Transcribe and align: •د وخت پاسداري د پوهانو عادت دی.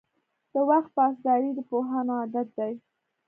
•د 0.53 0.55
وخت 0.69 0.89
پاسداري 0.97 1.51
د 1.55 1.59
پوهانو 1.69 2.11
عادت 2.19 2.47
دی. 2.57 2.73